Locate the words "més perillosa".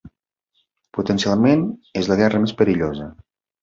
2.49-3.17